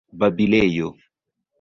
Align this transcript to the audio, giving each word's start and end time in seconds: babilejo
babilejo 0.19 0.87